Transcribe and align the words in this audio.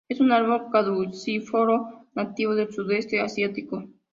Es 0.09 0.19
un 0.19 0.31
árbol 0.31 0.71
caducifolio 0.71 2.07
nativo 2.15 2.55
del 2.55 2.73
sudeste 2.73 3.19
asiático. 3.21 3.83